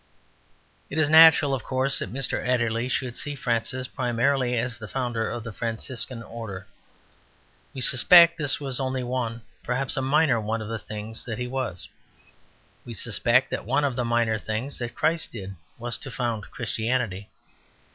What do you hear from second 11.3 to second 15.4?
he was; we suspect that one of the minor things that Christ